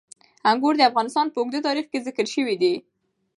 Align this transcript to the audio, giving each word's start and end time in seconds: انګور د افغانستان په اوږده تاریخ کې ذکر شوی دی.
انګور 0.49 0.73
د 0.77 0.81
افغانستان 0.89 1.25
په 1.31 1.37
اوږده 1.39 1.59
تاریخ 1.67 1.85
کې 1.91 2.03
ذکر 2.07 2.25
شوی 2.33 2.55
دی. 2.61 2.73